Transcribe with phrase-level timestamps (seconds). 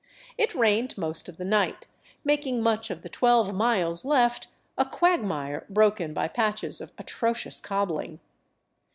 [0.35, 1.85] It rained most of the night,
[2.23, 8.19] making much of the twelve miles left a quagmire broken by patches of atrocious cobbling.